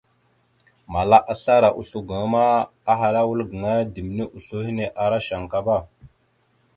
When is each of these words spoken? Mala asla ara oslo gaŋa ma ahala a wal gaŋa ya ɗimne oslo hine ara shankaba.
Mala 0.93 1.17
asla 1.31 1.51
ara 1.59 1.69
oslo 1.79 1.99
gaŋa 2.09 2.25
ma 2.33 2.43
ahala 2.91 3.19
a 3.23 3.27
wal 3.29 3.41
gaŋa 3.49 3.71
ya 3.77 3.83
ɗimne 3.93 4.23
oslo 4.37 4.57
hine 4.65 4.85
ara 5.03 5.17
shankaba. 5.27 5.75